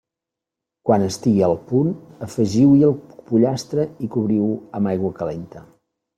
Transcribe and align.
Quan 0.89 1.03
estigui 1.07 1.43
al 1.47 1.53
punt, 1.71 1.91
afegiu-hi 2.29 2.81
el 2.89 2.97
pollastre 3.29 3.87
i 4.07 4.11
cobriu-ho 4.17 4.51
amb 4.81 4.95
aigua 4.95 5.15
calenta. 5.21 5.65